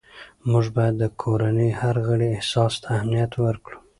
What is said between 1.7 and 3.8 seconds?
هر غړي احساس ته اهمیت ورکړو